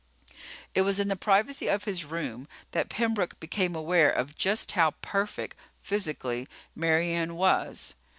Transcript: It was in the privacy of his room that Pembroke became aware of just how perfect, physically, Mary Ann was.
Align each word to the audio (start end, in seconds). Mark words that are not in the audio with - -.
It 0.73 0.81
was 0.81 0.99
in 0.99 1.09
the 1.09 1.15
privacy 1.15 1.67
of 1.67 1.83
his 1.83 2.05
room 2.05 2.47
that 2.71 2.89
Pembroke 2.89 3.39
became 3.39 3.75
aware 3.75 4.09
of 4.09 4.35
just 4.35 4.71
how 4.71 4.95
perfect, 5.03 5.55
physically, 5.83 6.47
Mary 6.75 7.11
Ann 7.13 7.35
was. 7.35 7.93